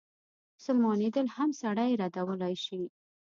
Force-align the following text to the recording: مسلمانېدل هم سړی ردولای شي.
مسلمانېدل 0.57 1.25
هم 1.35 1.49
سړی 1.61 1.91
ردولای 2.01 2.55
شي. 2.65 2.81